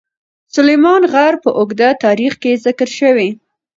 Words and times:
سلیمان 0.55 1.01
غر 1.11 1.33
په 1.43 1.49
اوږده 1.59 1.89
تاریخ 2.05 2.33
کې 2.41 2.61
ذکر 2.65 2.89
شوی. 2.99 3.29